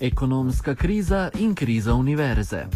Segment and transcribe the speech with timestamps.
[0.00, 2.66] Ekonomska kriza in kriza univerze.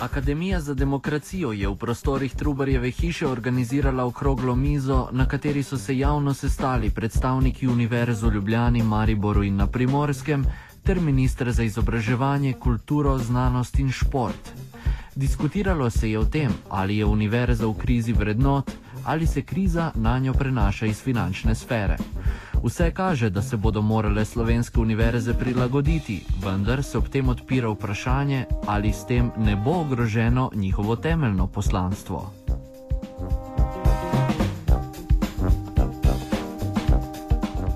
[0.00, 5.98] Akademija za demokracijo je v prostorih Trubarjeve hiše organizirala okroglo mizo, na kateri so se
[5.98, 10.44] javno sestali predstavniki Univerz v Ljubljani, Mariboru in na Primorskem
[10.82, 14.52] ter ministr za izobraževanje, kulturo, znanost in šport.
[15.14, 18.70] Diskutiralo se je o tem, ali je univerza v krizi vrednot
[19.06, 21.96] ali se kriza na njo prenaša iz finančne sfere.
[22.64, 28.44] Vse kaže, da se bodo morale slovenske univerze prilagoditi, vendar se ob tem odpira vprašanje,
[28.66, 32.45] ali s tem ne bo ogroženo njihovo temeljno poslanstvo.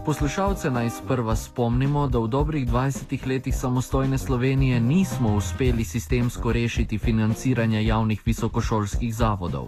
[0.05, 6.99] Poslušalce naj sprva spomnimo, da v dobrih 20 letih samostojne Slovenije nismo uspeli sistemsko rešiti
[6.99, 9.67] financiranja javnih visokošolskih zavodov.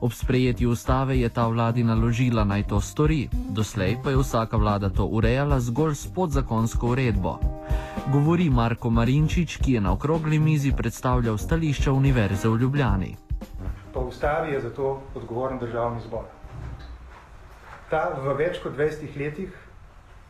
[0.00, 4.90] Ob sprejetju ustave je ta vladi naložila naj to stori, doslej pa je vsaka vlada
[4.90, 7.38] to urejala zgolj s podzakonsko uredbo.
[8.12, 13.16] Govori Marko Marinčič, ki je na okrogli mizi predstavljal stališča Univerze v Ljubljani.
[13.94, 16.24] Po ustavi je zato odgovoren državni zbor.
[17.90, 19.67] Ta v več kot 20 letih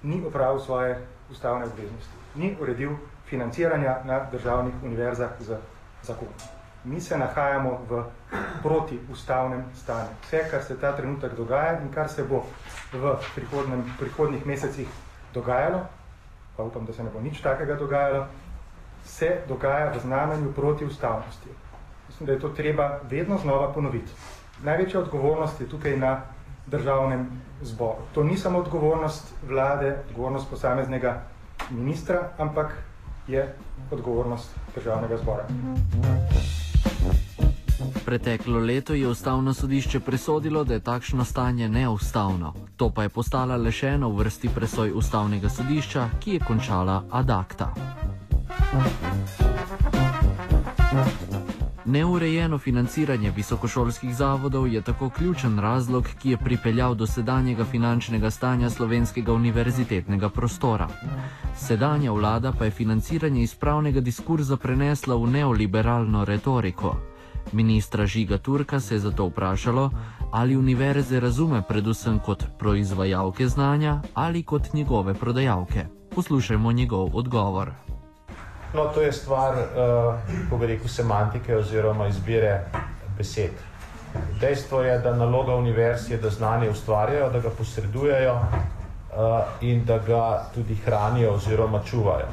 [0.03, 2.91] ni opravil svoje ustavne obveznosti, ni uredil
[3.27, 5.57] financiranja na državnih univerzah z
[6.03, 6.35] zakonom.
[6.85, 8.05] Mi se nahajamo v
[8.63, 10.09] protiustavnem stanju.
[10.23, 12.45] Vse, kar se ta trenutek dogaja in kar se bo
[12.93, 13.17] v
[13.99, 14.89] prihodnih mesecih
[15.35, 15.81] dogajalo,
[16.57, 18.27] pa upam, da se ne bo nič takega dogajalo,
[19.05, 21.49] se dogaja v znamenju protiustavnosti.
[22.09, 24.13] Mislim, da je to treba vedno znova ponoviti.
[24.63, 26.23] Največja odgovornost je tukaj na
[26.71, 27.27] državnem
[27.63, 28.05] zboru.
[28.15, 31.23] To ni samo odgovornost vlade, odgovornost posameznega
[31.71, 32.73] ministra, ampak
[33.29, 33.55] je
[33.91, 35.45] odgovornost državnega zbora.
[38.05, 42.55] Preteklo leto je ustavno sodišče presodilo, da je takšno stanje neustavno.
[42.77, 47.03] To pa je postala le še ena v vrsti presoj ustavnega sodišča, ki je končala
[47.11, 47.73] ad acta.
[48.71, 49.48] Thank you.
[51.89, 58.71] Neurejeno financiranje visokošolskih zavodov je tako ključen razlog, ki je pripeljal do sedanjega finančnega stanja
[58.71, 60.89] slovenskega univerzitetnega prostora.
[61.57, 66.97] Sedanja vlada pa je financiranje iz pravnega diskurza prenesla v neoliberalno retoriko.
[67.53, 69.91] Ministra Žiga Turka se je zato vprašalo,
[70.31, 75.87] ali univerze razume predvsem kot proizvajalke znanja ali kot njegove prodajalke.
[76.15, 77.88] Poslušajmo njegov odgovor.
[78.75, 80.15] No, to je stvar, uh,
[80.51, 82.65] ko bi rekel, semantike oziroma izbire
[83.17, 83.57] besed.
[84.41, 89.99] Dejstvo je, da naloga univerz je, da znanje ustvarjajo, da ga posredujejo uh, in da
[89.99, 92.29] ga tudi hranijo oziroma čuvajo.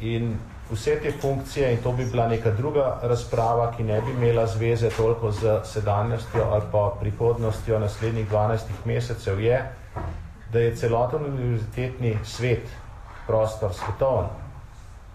[0.00, 0.36] In
[0.70, 4.90] vse te funkcije, in to bi bila neka druga razprava, ki ne bi imela zveze
[4.90, 9.72] toliko z sedanjostjo ali pa prihodnostjo naslednjih 12 mesecev, je,
[10.52, 12.68] da je celoten univerzitetni svet,
[13.26, 14.43] prostor svetovni,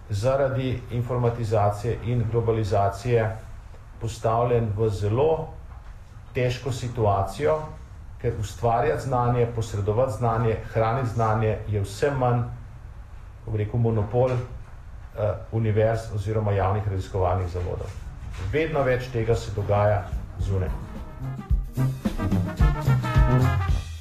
[0.10, 3.38] zaradi informatizacije in globalizacije
[4.02, 5.48] postavljen v zelo
[6.34, 7.60] težko situacijo,
[8.22, 12.42] ker ustvarjati znanje, posredovati znanje, hraniti znanje je vse manj,
[13.46, 14.40] kako rekel, monopol uh,
[15.52, 17.88] univerz oziroma javnih raziskovalnih zavodov.
[18.52, 20.04] Vedno več tega se dogaja
[20.40, 20.70] zunaj.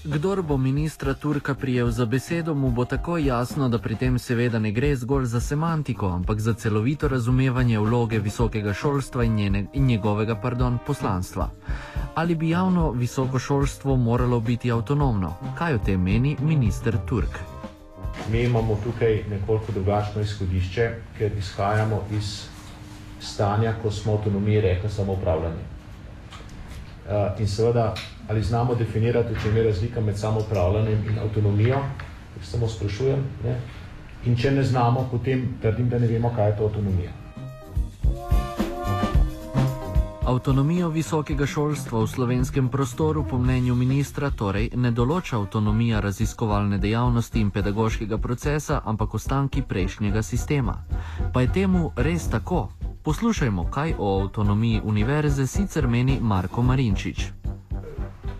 [0.08, 4.58] Kdor bo ministra Turka prijel za besedo, mu bo tako jasno, da pri tem seveda
[4.58, 9.86] ne gre zgolj za semantiko, ampak za celovito razumevanje vloge visokega šolstva in, njene, in
[9.86, 11.50] njegovega pardon, poslanstva.
[12.14, 15.34] Ali bi javno visoko šolstvo moralo biti avtonomno?
[15.58, 17.38] Kaj o tem meni minister Turk?
[18.32, 22.46] Mi imamo tukaj nekoliko drugačno izhodišče, ker izhajamo iz
[23.20, 25.77] stanja, ko smo avtonomiji rekli samo upravljanje.
[27.08, 27.94] Uh, in seveda
[28.28, 31.78] ali znamo definirati, če je razlika med samoupravljanjem in avtonomijo,
[32.42, 33.22] samo sprašujem.
[33.44, 33.54] Ne?
[34.24, 37.10] In če ne znamo, potem trdim, da ne vemo, kaj je to avtonomija.
[40.28, 47.40] Avtonomijo visokega šolstva v slovenskem prostoru po mnenju ministra torej ne določa avtonomija raziskovalne dejavnosti
[47.40, 50.76] in pedagoškega procesa, ampak ostanki prejšnjega sistema.
[51.32, 52.66] Pa je temu res tako?
[53.08, 57.30] Poslušajmo, kaj o avtonomiji univerze sicer meni Marko Marinčič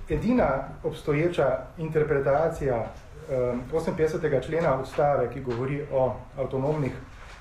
[0.08, 0.48] edina
[0.84, 4.46] obstoječa interpretacija um, 58.
[4.46, 6.92] člena ustave, ki govori o avtonomnih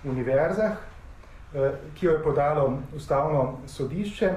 [0.03, 1.67] univerzah, uh,
[1.99, 4.31] ki jo je podalo ustavno sodišče,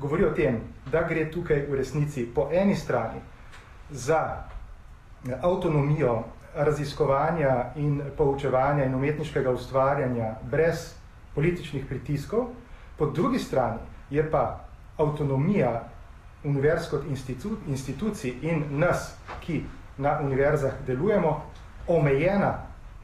[0.00, 0.60] govori o tem,
[0.92, 3.20] da gre tukaj v resnici po eni strani
[3.90, 4.44] za
[5.42, 6.22] avtonomijo
[6.54, 11.03] raziskovanja in poučevanja in umetniškega ustvarjanja brez
[11.34, 12.46] političnih pritiskov,
[12.98, 13.78] po drugi strani
[14.10, 14.64] je pa
[14.96, 15.88] avtonomija
[16.44, 19.64] univerz kot institu, institucij in nas, ki
[19.98, 21.42] na univerzah delujemo,
[21.86, 22.54] omejena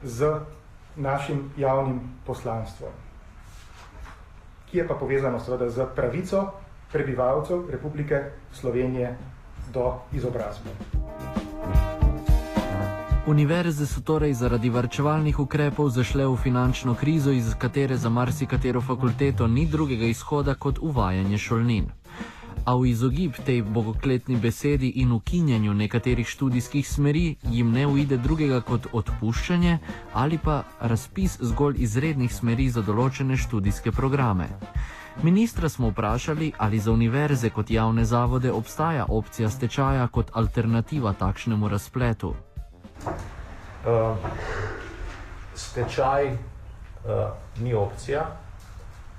[0.03, 0.39] z
[0.95, 2.91] našim javnim poslanstvom,
[4.71, 6.51] ki je pa povezano seveda z pravico
[6.91, 8.23] prebivalcev Republike
[8.53, 9.17] Slovenije
[9.73, 11.10] do izobrazbe.
[13.31, 19.47] Univerze so torej zaradi varčevalnih ukrepov zašle v finančno krizo, iz katere za marsikatero fakulteto
[19.47, 21.85] ni drugega izhoda kot uvajanje šolnin.
[22.65, 28.61] A v izogib tej bogokletni besedi in ukinjanju nekaterih študijskih smeri jim ne uide drugega
[28.61, 29.79] kot odpuščanje
[30.13, 34.49] ali pa razpis zgolj izrednih smeri za določene študijske programe.
[35.23, 41.67] Ministra smo vprašali, ali za univerze kot javne zavode obstaja opcija stečaja kot alternativa takšnemu
[41.67, 42.35] razpletu.
[43.85, 44.17] Uh,
[45.55, 46.37] stečaj uh,
[47.59, 48.25] ni opcija.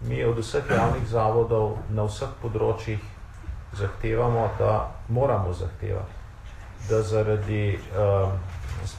[0.01, 3.03] Mi od vseh javnih zavodov na vseh področjih
[3.79, 6.15] zahtevamo, da moramo zahtevati,
[6.89, 8.31] da zaradi uh,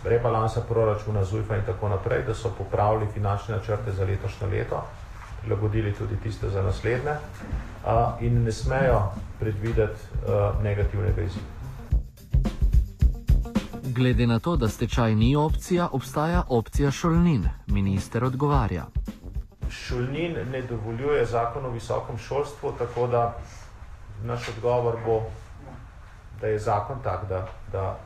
[0.03, 4.83] rebalansa proračuna ZUJFA in tako naprej, da so popravili finančne načrte za letošnje leto,
[5.41, 9.01] prilagodili tudi tiste za naslednje uh, in ne smejo
[9.39, 11.62] predvideti uh, negativnega izida.
[13.85, 18.85] Glede na to, da stečaj ni opcija, obstaja opcija šolnin, minister odgovarja.
[19.69, 23.37] Šolnin ne dovoljuje zakon o visokem šolstvu, tako da
[24.23, 25.21] naš odgovor bo,
[26.41, 27.99] da je zakon tak, da, da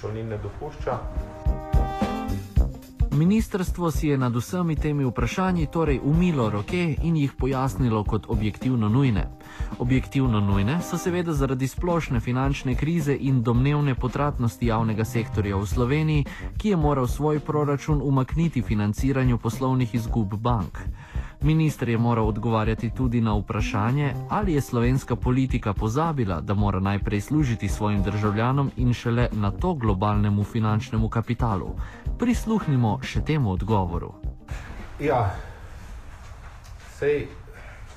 [0.00, 0.98] šolnin ne dopušča.
[3.14, 8.88] Ministrstvo si je nad vsemi temi vprašanji torej umilo roke in jih pojasnilo kot objektivno
[8.88, 9.28] nujne.
[9.78, 16.24] Objektivno nujne so seveda zaradi splošne finančne krize in domnevne potratnosti javnega sektorja v Sloveniji,
[16.58, 20.78] ki je moral svoj proračun umakniti financiranju poslovnih izgub bank.
[21.44, 27.20] Minister je moral odgovarjati tudi na vprašanje, ali je slovenska politika pozabila, da mora najprej
[27.20, 31.74] služiti svojim državljanom in šele na to globalnemu finančnemu kapitalu.
[32.18, 34.14] Prisluhnimo še temu odgovoru.
[35.00, 35.34] Ja,
[36.96, 37.26] sej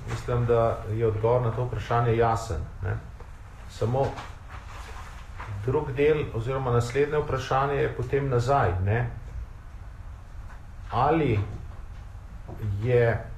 [0.10, 2.68] mislim, da je odgovor na to vprašanje jasen.
[2.84, 2.98] Ne?
[3.70, 4.06] Samo
[5.66, 8.76] drug del oziroma naslednje vprašanje je potem nazaj.
[8.84, 9.10] Ne?
[10.92, 11.40] Ali
[12.84, 13.37] je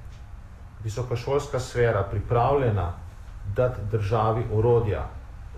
[0.84, 2.92] visokošolska sfera pripravljena
[3.56, 5.06] dati državi orodja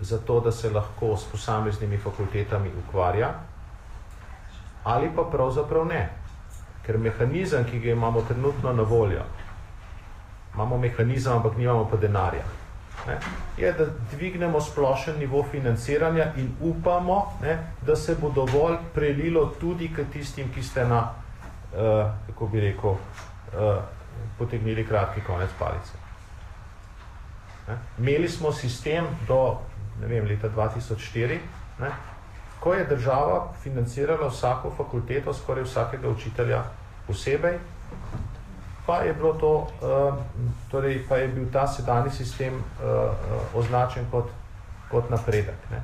[0.01, 3.33] za to, da se lahko s posameznimi fakultetami ukvarja,
[4.83, 6.09] ali pa pravzaprav ne.
[6.85, 9.21] Ker mehanizem, ki ga imamo trenutno na voljo,
[10.53, 12.43] imamo mehanizem, ampak nimamo pa denarja,
[13.07, 13.17] ne,
[13.57, 19.93] je, da dvignemo splošen nivo financiranja in upamo, ne, da se bo dovolj prelilo tudi
[19.95, 20.99] k tistim, ki ste na,
[21.73, 22.97] uh, kako bi rekel, uh,
[24.37, 25.99] potegnili kratki konec palice.
[27.67, 27.77] Ne?
[27.99, 29.57] Imeli smo sistem do
[30.01, 31.39] ne vem, leta 2004,
[31.79, 31.91] ne?
[32.59, 36.63] ko je država financirala vsako fakulteto, skoraj vsakega učitelja
[37.07, 37.57] posebej,
[38.85, 39.51] pa je, bilo to,
[39.81, 40.15] uh,
[40.71, 43.11] torej, pa je bil ta sedanji sistem uh,
[43.53, 44.31] označen kot,
[44.91, 45.69] kot napredek.
[45.71, 45.83] Ne?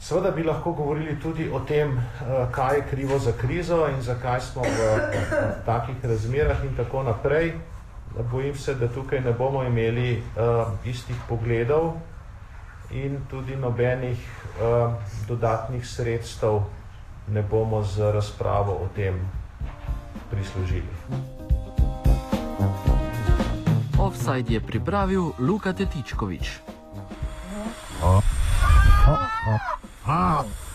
[0.00, 4.40] Seveda bi lahko govorili tudi o tem, eh, kaj je krivo za krizo in zakaj
[4.40, 5.00] smo v,
[5.66, 7.52] takih razmerah in tako naprej.
[8.30, 11.92] Bojim se, da tukaj ne bomo imeli uh, istih pogledov
[12.90, 14.92] in tudi nobenih uh,
[15.28, 16.62] dodatnih sredstev
[17.28, 19.20] ne bomo z razpravo o tem
[20.30, 20.88] prislužili.
[23.98, 26.60] Offside je pripravil Luka Tetičkovič.
[30.08, 30.67] Offside.